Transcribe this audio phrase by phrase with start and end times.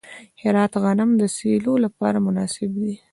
[0.03, 0.03] د
[0.41, 2.93] هرات غنم د سیلو لپاره مناسب دي.